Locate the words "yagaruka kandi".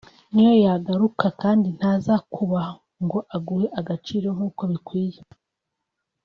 0.67-1.67